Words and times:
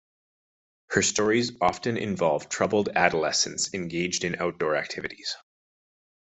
Her 0.93 1.03
stories 1.03 1.51
often 1.61 1.95
involve 1.95 2.49
troubled 2.49 2.89
adolescents 2.95 3.71
engaged 3.75 4.23
in 4.23 4.41
outdoor 4.41 4.75
activities. 4.75 5.35